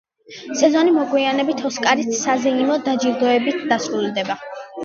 [0.61, 4.41] სეზონი მოგვიანებით, „ოსკარით“ საზეიმო დაჯილდოებით დასრულდება.